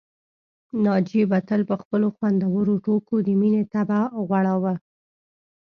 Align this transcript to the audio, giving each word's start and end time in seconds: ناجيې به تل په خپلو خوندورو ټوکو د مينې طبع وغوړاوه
ناجيې 0.85 1.23
به 1.31 1.39
تل 1.47 1.61
په 1.69 1.75
خپلو 1.81 2.07
خوندورو 2.15 2.73
ټوکو 2.85 3.15
د 3.27 3.29
مينې 3.39 3.63
طبع 3.73 4.01
وغوړاوه 4.19 4.73